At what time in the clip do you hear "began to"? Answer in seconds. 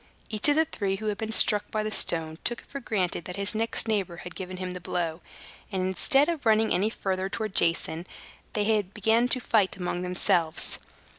8.81-9.39